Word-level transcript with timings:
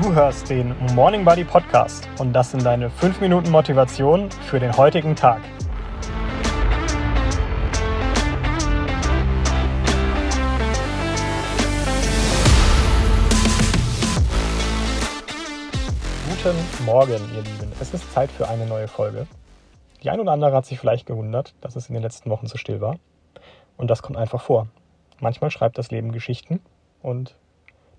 Du 0.00 0.12
hörst 0.14 0.48
den 0.48 0.74
Morning 0.94 1.22
Buddy 1.22 1.44
Podcast 1.44 2.08
und 2.18 2.32
das 2.32 2.50
sind 2.50 2.64
deine 2.64 2.88
5 2.88 3.20
Minuten 3.20 3.50
Motivation 3.50 4.30
für 4.30 4.58
den 4.58 4.74
heutigen 4.76 5.14
Tag. 5.14 5.42
Guten 16.26 16.84
Morgen, 16.86 17.12
ihr 17.36 17.42
Lieben. 17.42 17.72
Es 17.78 17.92
ist 17.92 18.10
Zeit 18.12 18.30
für 18.30 18.48
eine 18.48 18.66
neue 18.66 18.88
Folge. 18.88 19.26
Die 20.02 20.08
ein 20.08 20.18
oder 20.18 20.32
andere 20.32 20.56
hat 20.56 20.64
sich 20.64 20.80
vielleicht 20.80 21.06
gewundert, 21.06 21.54
dass 21.60 21.76
es 21.76 21.88
in 21.88 21.94
den 21.94 22.02
letzten 22.02 22.30
Wochen 22.30 22.46
so 22.46 22.56
still 22.56 22.80
war. 22.80 22.96
Und 23.76 23.88
das 23.88 24.00
kommt 24.00 24.16
einfach 24.16 24.40
vor. 24.40 24.68
Manchmal 25.20 25.50
schreibt 25.50 25.76
das 25.76 25.90
Leben 25.90 26.12
Geschichten 26.12 26.60
und 27.02 27.36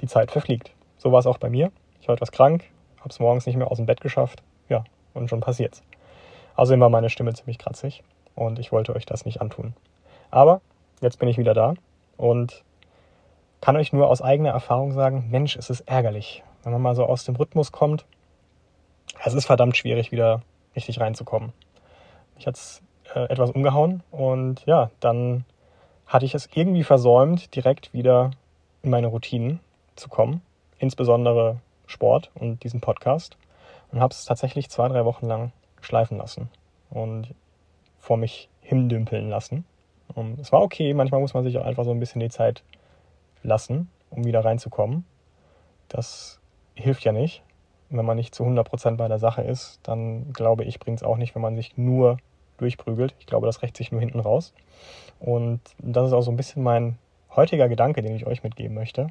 die 0.02 0.08
Zeit 0.08 0.32
verfliegt. 0.32 0.72
So 0.98 1.12
war 1.12 1.20
es 1.20 1.28
auch 1.28 1.38
bei 1.38 1.50
mir. 1.50 1.72
Ich 2.04 2.10
war 2.10 2.16
etwas 2.16 2.34
krank, 2.34 2.66
habe 3.00 3.12
es 3.12 3.22
morgens 3.22 3.46
nicht 3.46 3.56
mehr 3.56 3.72
aus 3.72 3.78
dem 3.78 3.86
Bett 3.86 4.02
geschafft. 4.02 4.44
Ja, 4.68 4.84
und 5.14 5.30
schon 5.30 5.40
passiert's. 5.40 5.84
Außerdem 6.58 6.82
war 6.82 6.90
meine 6.90 7.10
Stimme 7.10 7.34
ziemlich 7.34 7.58
kratzig 7.58 8.04
und 8.36 8.60
ich 8.60 8.74
wollte 8.74 8.94
euch 8.94 9.06
das 9.06 9.24
nicht 9.24 9.40
antun. 9.40 9.74
Aber 10.30 10.60
jetzt 11.00 11.18
bin 11.18 11.30
ich 11.30 11.38
wieder 11.38 11.54
da 11.54 11.76
und 12.18 12.66
kann 13.62 13.78
euch 13.78 13.94
nur 13.94 14.10
aus 14.10 14.22
eigener 14.22 14.50
Erfahrung 14.50 14.92
sagen, 14.92 15.30
Mensch, 15.32 15.56
es 15.56 15.70
ist 15.70 15.80
ärgerlich, 15.88 16.44
wenn 16.64 16.74
man 16.74 16.82
mal 16.82 16.94
so 16.94 17.06
aus 17.06 17.24
dem 17.24 17.38
Rhythmus 17.38 17.72
kommt. 17.72 18.04
Es 19.24 19.34
ist 19.34 19.46
verdammt 19.46 19.78
schwierig, 19.78 20.12
wieder 20.12 20.42
richtig 20.76 21.00
reinzukommen. 21.00 21.54
Ich 22.38 22.48
hatte 22.48 22.58
es 22.58 22.82
äh, 23.16 23.32
etwas 23.32 23.52
umgehauen 23.52 24.04
und 24.12 24.66
ja, 24.66 24.92
dann 25.00 25.46
hatte 26.06 26.26
ich 26.26 26.36
es 26.36 26.50
irgendwie 26.54 26.84
versäumt, 26.84 27.56
direkt 27.56 27.94
wieder 27.94 28.32
in 28.82 28.90
meine 28.90 29.08
Routinen 29.08 29.62
zu 29.96 30.10
kommen, 30.10 30.42
insbesondere 30.80 31.62
Sport 31.86 32.32
und 32.36 32.64
diesen 32.64 32.82
Podcast 32.82 33.38
und 33.92 34.00
habe 34.00 34.12
es 34.12 34.26
tatsächlich 34.26 34.70
zwei, 34.70 34.88
drei 34.88 35.06
Wochen 35.06 35.26
lang 35.26 35.52
schleifen 35.82 36.18
lassen 36.18 36.50
und 36.90 37.34
vor 38.00 38.18
mich 38.18 38.50
hindümpeln 38.62 39.30
lassen. 39.30 39.66
Und 40.14 40.40
es 40.40 40.52
war 40.52 40.62
okay, 40.62 40.94
manchmal 40.94 41.22
muss 41.22 41.34
man 41.34 41.44
sich 41.44 41.58
auch 41.58 41.66
einfach 41.66 41.86
so 41.86 41.92
ein 41.92 42.00
bisschen 42.00 42.20
die 42.20 42.30
Zeit 42.30 42.64
lassen, 43.42 43.90
um 44.10 44.26
wieder 44.26 44.44
reinzukommen. 44.44 45.06
Das 45.90 46.40
hilft 46.76 47.04
ja 47.04 47.12
nicht. 47.12 47.44
Wenn 47.90 48.06
man 48.06 48.18
nicht 48.18 48.34
zu 48.34 48.44
100% 48.44 48.98
bei 48.98 49.08
der 49.08 49.20
Sache 49.20 49.44
ist, 49.44 49.80
dann 49.84 50.34
glaube 50.34 50.64
ich, 50.64 50.80
bringt 50.80 50.98
es 51.00 51.04
auch 51.04 51.18
nicht, 51.18 51.36
wenn 51.36 51.42
man 51.42 51.56
sich 51.56 51.78
nur 51.78 52.18
durchprügelt. 52.58 53.14
Ich 53.20 53.28
glaube, 53.28 53.46
das 53.46 53.62
rächt 53.62 53.78
sich 53.78 53.92
nur 53.92 54.02
hinten 54.02 54.20
raus. 54.20 54.54
Und 55.20 55.62
das 55.78 56.08
ist 56.08 56.14
auch 56.14 56.22
so 56.22 56.32
ein 56.32 56.38
bisschen 56.38 56.64
mein 56.64 56.98
heutiger 57.36 57.70
Gedanke, 57.70 58.02
den 58.02 58.16
ich 58.16 58.26
euch 58.26 58.44
mitgeben 58.44 58.76
möchte. 58.76 59.08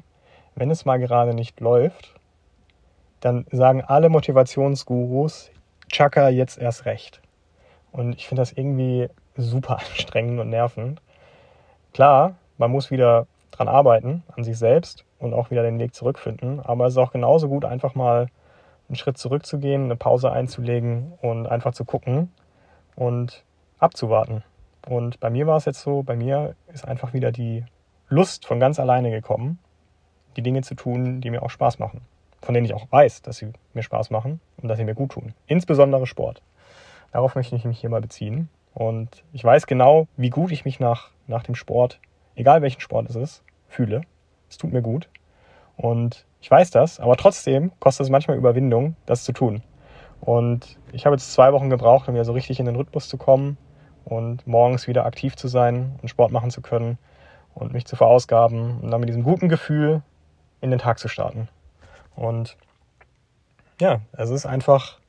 Wenn 0.55 0.69
es 0.71 0.85
mal 0.85 0.99
gerade 0.99 1.33
nicht 1.33 1.59
läuft, 1.59 2.13
dann 3.23 3.45
sagen 3.51 3.81
alle 3.81 4.09
Motivationsgurus, 4.09 5.51
Chaka 5.89 6.29
jetzt 6.29 6.57
erst 6.57 6.85
recht. 6.85 7.21
Und 7.91 8.15
ich 8.15 8.27
finde 8.27 8.41
das 8.41 8.51
irgendwie 8.51 9.07
super 9.35 9.79
anstrengend 9.79 10.39
und 10.39 10.49
nervend. 10.49 11.01
Klar, 11.93 12.35
man 12.57 12.71
muss 12.71 12.91
wieder 12.91 13.27
dran 13.51 13.67
arbeiten, 13.67 14.23
an 14.35 14.43
sich 14.43 14.57
selbst 14.57 15.05
und 15.19 15.33
auch 15.33 15.51
wieder 15.51 15.63
den 15.63 15.79
Weg 15.79 15.93
zurückfinden. 15.93 16.59
Aber 16.59 16.85
es 16.85 16.93
ist 16.93 16.97
auch 16.97 17.11
genauso 17.11 17.47
gut, 17.47 17.65
einfach 17.65 17.95
mal 17.95 18.27
einen 18.89 18.95
Schritt 18.95 19.17
zurückzugehen, 19.17 19.85
eine 19.85 19.95
Pause 19.95 20.31
einzulegen 20.31 21.13
und 21.21 21.47
einfach 21.47 21.73
zu 21.73 21.85
gucken 21.85 22.31
und 22.95 23.43
abzuwarten. 23.79 24.43
Und 24.85 25.19
bei 25.21 25.29
mir 25.29 25.47
war 25.47 25.55
es 25.55 25.65
jetzt 25.65 25.81
so, 25.81 26.03
bei 26.03 26.17
mir 26.17 26.55
ist 26.73 26.85
einfach 26.85 27.13
wieder 27.13 27.31
die 27.31 27.63
Lust 28.09 28.45
von 28.45 28.59
ganz 28.59 28.79
alleine 28.79 29.11
gekommen, 29.11 29.59
die 30.35 30.41
Dinge 30.41 30.61
zu 30.61 30.75
tun, 30.75 31.21
die 31.21 31.29
mir 31.29 31.41
auch 31.41 31.49
Spaß 31.49 31.79
machen 31.79 32.01
von 32.43 32.53
denen 32.53 32.65
ich 32.65 32.73
auch 32.73 32.91
weiß, 32.91 33.21
dass 33.21 33.37
sie 33.37 33.51
mir 33.73 33.83
Spaß 33.83 34.09
machen 34.09 34.39
und 34.57 34.67
dass 34.67 34.77
sie 34.77 34.83
mir 34.83 34.95
gut 34.95 35.13
tun. 35.13 35.33
Insbesondere 35.47 36.05
Sport. 36.05 36.41
Darauf 37.11 37.35
möchte 37.35 37.55
ich 37.55 37.65
mich 37.65 37.79
hier 37.79 37.89
mal 37.89 38.01
beziehen. 38.01 38.49
Und 38.73 39.23
ich 39.31 39.43
weiß 39.43 39.67
genau, 39.67 40.07
wie 40.17 40.29
gut 40.29 40.51
ich 40.51 40.65
mich 40.65 40.79
nach, 40.79 41.11
nach 41.27 41.43
dem 41.43 41.55
Sport, 41.55 41.99
egal 42.35 42.61
welchen 42.61 42.81
Sport 42.81 43.09
es 43.09 43.15
ist, 43.15 43.43
fühle. 43.67 44.01
Es 44.49 44.57
tut 44.57 44.73
mir 44.73 44.81
gut. 44.81 45.09
Und 45.77 46.25
ich 46.41 46.51
weiß 46.51 46.71
das, 46.71 46.99
aber 46.99 47.15
trotzdem 47.15 47.71
kostet 47.79 48.05
es 48.05 48.09
manchmal 48.09 48.37
Überwindung, 48.37 48.95
das 49.05 49.23
zu 49.23 49.31
tun. 49.31 49.63
Und 50.19 50.77
ich 50.91 51.05
habe 51.05 51.15
jetzt 51.15 51.33
zwei 51.33 51.53
Wochen 51.53 51.69
gebraucht, 51.69 52.07
um 52.07 52.13
wieder 52.13 52.25
so 52.25 52.33
richtig 52.33 52.59
in 52.59 52.65
den 52.65 52.75
Rhythmus 52.75 53.09
zu 53.09 53.17
kommen 53.17 53.57
und 54.05 54.45
morgens 54.47 54.87
wieder 54.87 55.05
aktiv 55.05 55.35
zu 55.35 55.47
sein 55.47 55.97
und 56.01 56.07
Sport 56.07 56.31
machen 56.31 56.51
zu 56.51 56.61
können 56.61 56.97
und 57.53 57.73
mich 57.73 57.85
zu 57.85 57.95
verausgaben 57.95 58.79
und 58.81 58.91
dann 58.91 58.99
mit 58.99 59.09
diesem 59.09 59.23
guten 59.23 59.49
Gefühl 59.49 60.01
in 60.61 60.71
den 60.71 60.79
Tag 60.79 60.99
zu 60.99 61.07
starten. 61.07 61.47
Und 62.15 62.57
ja, 63.79 64.01
es 64.13 64.29
ist 64.29 64.45
einfach 64.45 64.99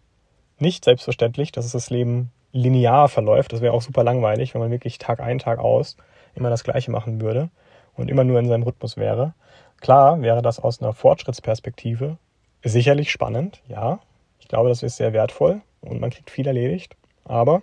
nicht 0.58 0.84
selbstverständlich, 0.84 1.52
dass 1.52 1.70
das 1.70 1.90
Leben 1.90 2.30
linear 2.52 3.08
verläuft. 3.08 3.52
Das 3.52 3.60
wäre 3.60 3.74
auch 3.74 3.82
super 3.82 4.04
langweilig, 4.04 4.54
wenn 4.54 4.60
man 4.60 4.70
wirklich 4.70 4.98
Tag 4.98 5.20
ein, 5.20 5.38
Tag 5.38 5.58
aus 5.58 5.96
immer 6.34 6.50
das 6.50 6.64
Gleiche 6.64 6.90
machen 6.90 7.20
würde 7.20 7.50
und 7.94 8.10
immer 8.10 8.24
nur 8.24 8.38
in 8.38 8.48
seinem 8.48 8.62
Rhythmus 8.62 8.96
wäre. 8.96 9.34
Klar 9.80 10.22
wäre 10.22 10.42
das 10.42 10.60
aus 10.60 10.80
einer 10.80 10.92
Fortschrittsperspektive 10.92 12.16
sicherlich 12.62 13.10
spannend, 13.10 13.60
ja. 13.68 14.00
Ich 14.38 14.48
glaube, 14.48 14.68
das 14.68 14.82
ist 14.82 14.96
sehr 14.96 15.12
wertvoll 15.12 15.60
und 15.80 16.00
man 16.00 16.10
kriegt 16.10 16.30
viel 16.30 16.46
erledigt. 16.46 16.96
Aber 17.24 17.62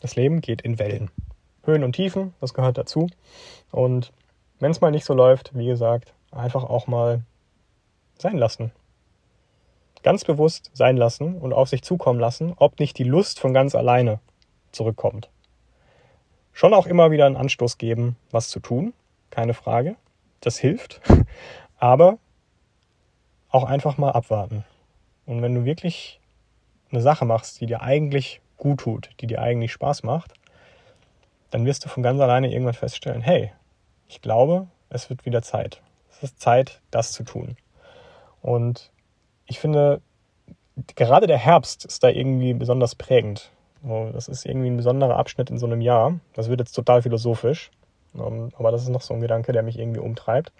das 0.00 0.16
Leben 0.16 0.40
geht 0.40 0.62
in 0.62 0.78
Wellen. 0.78 1.10
Höhen 1.64 1.84
und 1.84 1.94
Tiefen, 1.94 2.34
das 2.40 2.54
gehört 2.54 2.78
dazu. 2.78 3.08
Und 3.70 4.12
wenn 4.60 4.70
es 4.70 4.80
mal 4.80 4.90
nicht 4.90 5.04
so 5.04 5.14
läuft, 5.14 5.56
wie 5.56 5.66
gesagt, 5.66 6.14
einfach 6.30 6.64
auch 6.64 6.86
mal 6.86 7.22
sein 8.18 8.36
lassen. 8.36 8.72
Ganz 10.02 10.24
bewusst 10.24 10.70
sein 10.74 10.96
lassen 10.96 11.38
und 11.38 11.52
auf 11.52 11.68
sich 11.68 11.82
zukommen 11.82 12.20
lassen, 12.20 12.52
ob 12.56 12.78
nicht 12.78 12.98
die 12.98 13.04
Lust 13.04 13.40
von 13.40 13.54
ganz 13.54 13.74
alleine 13.74 14.20
zurückkommt. 14.72 15.30
Schon 16.52 16.74
auch 16.74 16.86
immer 16.86 17.10
wieder 17.10 17.26
einen 17.26 17.36
Anstoß 17.36 17.78
geben, 17.78 18.16
was 18.30 18.48
zu 18.48 18.60
tun, 18.60 18.92
keine 19.30 19.54
Frage. 19.54 19.96
Das 20.40 20.58
hilft. 20.58 21.00
Aber 21.78 22.18
auch 23.48 23.64
einfach 23.64 23.98
mal 23.98 24.12
abwarten. 24.12 24.64
Und 25.26 25.42
wenn 25.42 25.54
du 25.54 25.64
wirklich 25.64 26.20
eine 26.90 27.00
Sache 27.00 27.24
machst, 27.24 27.60
die 27.60 27.66
dir 27.66 27.82
eigentlich 27.82 28.40
gut 28.56 28.80
tut, 28.80 29.10
die 29.20 29.26
dir 29.26 29.40
eigentlich 29.40 29.72
Spaß 29.72 30.02
macht, 30.02 30.34
dann 31.50 31.66
wirst 31.66 31.84
du 31.84 31.88
von 31.88 32.02
ganz 32.02 32.20
alleine 32.20 32.52
irgendwann 32.52 32.74
feststellen, 32.74 33.22
hey, 33.22 33.52
ich 34.08 34.20
glaube, 34.20 34.68
es 34.90 35.10
wird 35.10 35.24
wieder 35.24 35.42
Zeit. 35.42 35.82
Es 36.10 36.22
ist 36.22 36.40
Zeit, 36.40 36.80
das 36.90 37.12
zu 37.12 37.24
tun. 37.24 37.56
Und 38.44 38.90
ich 39.46 39.58
finde, 39.58 40.02
gerade 40.96 41.26
der 41.26 41.38
Herbst 41.38 41.86
ist 41.86 42.04
da 42.04 42.10
irgendwie 42.10 42.52
besonders 42.52 42.94
prägend. 42.94 43.50
Das 44.12 44.28
ist 44.28 44.44
irgendwie 44.44 44.68
ein 44.68 44.76
besonderer 44.76 45.16
Abschnitt 45.16 45.48
in 45.48 45.56
so 45.56 45.64
einem 45.64 45.80
Jahr. 45.80 46.20
Das 46.34 46.50
wird 46.50 46.60
jetzt 46.60 46.72
total 46.72 47.00
philosophisch, 47.00 47.70
ähm, 48.14 48.50
aber 48.58 48.70
das 48.70 48.82
ist 48.82 48.90
noch 48.90 49.00
so 49.00 49.14
ein 49.14 49.22
Gedanke, 49.22 49.52
der 49.52 49.62
mich 49.62 49.78
irgendwie 49.78 50.00
umtreibt. 50.00 50.52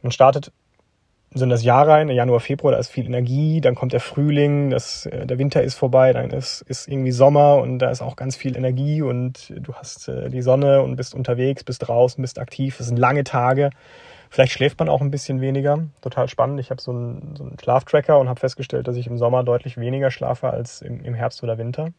Man 0.00 0.12
startet 0.12 0.50
so 1.34 1.44
in 1.44 1.50
das 1.50 1.64
Jahr 1.64 1.88
rein, 1.88 2.08
Januar, 2.08 2.40
Februar, 2.40 2.72
da 2.72 2.78
ist 2.78 2.90
viel 2.90 3.06
Energie, 3.06 3.60
dann 3.60 3.74
kommt 3.74 3.92
der 3.92 4.00
Frühling, 4.00 4.70
das, 4.70 5.06
äh, 5.06 5.26
der 5.26 5.38
Winter 5.38 5.62
ist 5.62 5.74
vorbei, 5.74 6.12
dann 6.12 6.30
ist, 6.30 6.62
ist 6.62 6.88
irgendwie 6.88 7.10
Sommer 7.10 7.58
und 7.58 7.80
da 7.80 7.90
ist 7.90 8.02
auch 8.02 8.14
ganz 8.14 8.36
viel 8.36 8.56
Energie 8.56 9.02
und 9.02 9.52
du 9.56 9.74
hast 9.74 10.08
äh, 10.08 10.30
die 10.30 10.42
Sonne 10.42 10.82
und 10.82 10.96
bist 10.96 11.14
unterwegs, 11.14 11.64
bist 11.64 11.86
draußen, 11.86 12.22
bist 12.22 12.38
aktiv, 12.38 12.78
es 12.78 12.86
sind 12.86 12.98
lange 12.98 13.24
Tage. 13.24 13.70
Vielleicht 14.30 14.52
schläft 14.52 14.78
man 14.78 14.88
auch 14.88 15.00
ein 15.00 15.10
bisschen 15.12 15.40
weniger. 15.40 15.78
Total 16.00 16.28
spannend. 16.28 16.58
Ich 16.58 16.70
habe 16.70 16.80
so 16.80 16.90
einen, 16.90 17.36
so 17.36 17.44
einen 17.44 17.56
Schlaftracker 17.56 18.18
und 18.18 18.28
habe 18.28 18.40
festgestellt, 18.40 18.88
dass 18.88 18.96
ich 18.96 19.06
im 19.06 19.16
Sommer 19.16 19.44
deutlich 19.44 19.76
weniger 19.76 20.10
schlafe 20.10 20.50
als 20.50 20.82
im, 20.82 21.04
im 21.04 21.14
Herbst 21.14 21.42
oder 21.44 21.56
Winter. 21.56 21.84
Und 21.84 21.94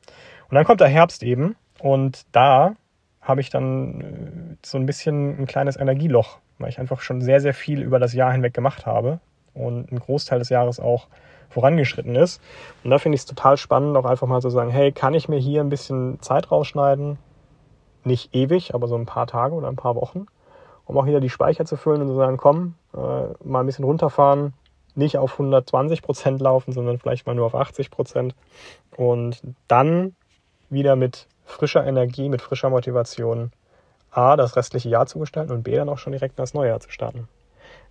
dann 0.52 0.66
kommt 0.66 0.82
der 0.82 0.90
Herbst 0.90 1.24
eben 1.24 1.56
und 1.80 2.24
da 2.34 2.76
habe 3.22 3.42
ich 3.42 3.50
dann 3.50 4.02
äh, 4.02 4.56
so 4.66 4.78
ein 4.78 4.86
bisschen 4.86 5.40
ein 5.40 5.46
kleines 5.46 5.76
Energieloch, 5.76 6.40
weil 6.58 6.70
ich 6.70 6.80
einfach 6.80 7.02
schon 7.02 7.22
sehr, 7.22 7.42
sehr 7.42 7.54
viel 7.54 7.82
über 7.82 8.00
das 8.00 8.14
Jahr 8.14 8.32
hinweg 8.32 8.54
gemacht 8.54 8.86
habe 8.86 9.20
und 9.54 9.92
ein 9.92 10.00
Großteil 10.00 10.40
des 10.40 10.50
Jahres 10.50 10.80
auch 10.80 11.08
vorangeschritten 11.50 12.16
ist. 12.16 12.42
Und 12.84 12.92
da 12.92 12.98
finde 12.98 13.16
ich 13.16 13.22
es 13.22 13.26
total 13.26 13.58
spannend, 13.58 13.96
auch 13.98 14.06
einfach 14.06 14.28
mal 14.28 14.42
zu 14.42 14.50
sagen, 14.50 14.70
hey, 14.70 14.92
kann 14.92 15.14
ich 15.14 15.30
mir 15.30 15.40
hier 15.40 15.62
ein 15.62 15.70
bisschen 15.70 16.22
Zeit 16.22 16.52
rausschneiden? 16.52 17.18
Nicht 18.04 18.36
ewig, 18.36 18.74
aber 18.76 18.88
so 18.88 18.96
ein 18.96 19.06
paar 19.06 19.28
Tage 19.28 19.56
oder 19.56 19.68
ein 19.68 19.76
paar 19.76 19.96
Wochen 19.96 20.28
um 20.86 20.98
auch 20.98 21.06
wieder 21.06 21.20
die 21.20 21.30
Speicher 21.30 21.66
zu 21.66 21.78
füllen 21.78 22.02
und 22.02 22.08
zu 22.08 22.16
sagen, 22.16 22.38
komm, 22.38 22.76
äh, 22.94 22.98
mal 23.44 23.62
ein 23.62 23.66
bisschen 23.66 23.86
runterfahren, 23.86 24.54
nicht 24.94 25.18
auf 25.18 25.34
120 25.34 26.02
Prozent 26.02 26.42
laufen, 26.42 26.72
sondern 26.72 27.00
vielleicht 27.00 27.26
mal 27.26 27.36
nur 27.36 27.46
auf 27.46 27.56
80 27.56 27.92
Prozent 27.92 28.36
und 28.96 29.42
dann 29.68 30.16
wieder 30.70 30.96
mit 30.96 31.28
frischer 31.44 31.86
Energie, 31.86 32.30
mit 32.30 32.42
frischer 32.42 32.70
Motivation 32.70 33.52
A, 34.16 34.36
das 34.36 34.56
restliche 34.56 34.90
Jahr 34.90 35.06
zu 35.06 35.20
gestalten 35.20 35.52
und 35.52 35.64
B, 35.64 35.76
dann 35.76 35.90
auch 35.90 35.98
schon 35.98 36.14
direkt 36.14 36.40
das 36.40 36.54
neue 36.54 36.70
Jahr 36.70 36.80
zu 36.80 36.90
starten. 36.90 37.28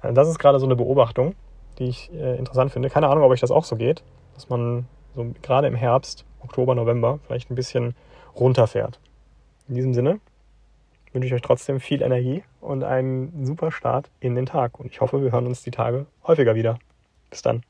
Äh, 0.03 0.12
das 0.12 0.29
ist 0.29 0.38
gerade 0.38 0.59
so 0.59 0.67
eine 0.67 0.76
Beobachtung, 0.76 1.35
die 1.79 1.85
ich 1.85 2.12
äh, 2.12 2.37
interessant 2.37 2.73
finde. 2.73 2.91
Keine 2.91 3.09
Ahnung, 3.09 3.25
ob 3.25 3.31
euch 3.31 3.41
das 3.41 3.50
auch 3.50 3.65
so 3.65 3.76
geht, 3.76 4.03
dass 4.35 4.49
man 4.49 4.87
so 5.15 5.26
gerade 5.43 5.67
im 5.67 5.75
Herbst, 5.75 6.25
Oktober, 6.41 6.75
November 6.75 7.19
vielleicht 7.26 7.50
ein 7.50 7.55
bisschen 7.55 7.94
runterfährt. 8.35 8.99
In 9.69 9.75
diesem 9.75 9.94
Sinne 9.94 10.21
wünsche 11.12 11.29
ich 11.29 11.35
euch 11.35 11.43
trotzdem 11.43 11.79
viel 11.79 12.03
Energie 12.03 12.43
und 12.61 12.82
einen 12.82 13.47
super 13.47 13.70
Start 13.70 14.11
in 14.20 14.35
den 14.35 14.47
Tag. 14.47 14.81
Und 14.81 14.87
ich 14.87 15.00
hoffe, 15.00 15.23
wir 15.23 15.31
hören 15.31 15.47
uns 15.47 15.62
die 15.62 15.70
Tage 15.70 16.06
häufiger 16.27 16.55
wieder. 16.55 16.79
Bis 17.31 17.43
dann. 17.43 17.62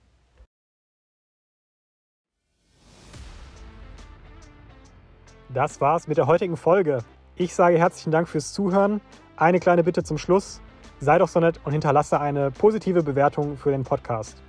Das 5.50 5.80
war's 5.80 6.08
mit 6.08 6.16
der 6.16 6.26
heutigen 6.26 6.56
Folge. 6.56 7.04
Ich 7.36 7.52
sage 7.52 7.78
herzlichen 7.78 8.12
Dank 8.12 8.28
fürs 8.28 8.52
Zuhören. 8.52 9.00
Eine 9.36 9.58
kleine 9.58 9.82
Bitte 9.82 10.04
zum 10.04 10.19
Schluss. 10.19 10.60
Sei 11.00 11.19
doch 11.19 11.26
so 11.26 11.40
nett 11.40 11.58
und 11.64 11.72
hinterlasse 11.72 12.20
eine 12.20 12.52
positive 12.52 13.02
Bewertung 13.02 13.56
für 13.56 13.72
den 13.72 13.82
Podcast. 13.82 14.40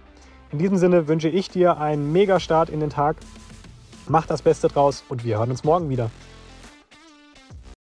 In 0.52 0.60
diesem 0.60 0.78
Sinne 0.78 1.08
wünsche 1.08 1.28
ich 1.28 1.50
dir 1.50 1.80
einen 1.80 2.12
mega 2.12 2.40
Start 2.40 2.70
in 2.70 2.80
den 2.80 2.92
Tag. 2.92 3.18
Mach 4.08 4.28
das 4.28 4.44
Beste 4.44 4.68
draus 4.68 5.04
und 5.10 5.24
wir 5.24 5.40
hören 5.40 5.50
uns 5.50 5.64
morgen 5.64 5.90
wieder. 5.90 6.12